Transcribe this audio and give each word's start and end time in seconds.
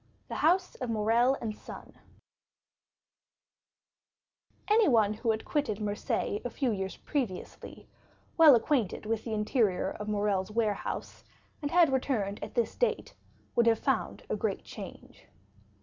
The 0.29 0.37
House 0.41 0.73
of 0.73 0.89
Morrel 0.89 1.37
& 1.49 1.51
Son 1.67 1.93
Anyone 4.67 5.13
who 5.13 5.29
had 5.29 5.45
quitted 5.45 5.79
Marseilles 5.79 6.41
a 6.43 6.49
few 6.49 6.71
years 6.71 6.97
previously, 6.97 7.87
well 8.35 8.55
acquainted 8.55 9.05
with 9.05 9.23
the 9.25 9.33
interior 9.35 9.91
of 9.91 10.07
Morrel's 10.07 10.49
warehouse, 10.49 11.23
and 11.61 11.69
had 11.69 11.93
returned 11.93 12.43
at 12.43 12.55
this 12.55 12.73
date, 12.75 13.13
would 13.55 13.67
have 13.67 13.77
found 13.77 14.23
a 14.27 14.35
great 14.35 14.63
change. 14.63 15.27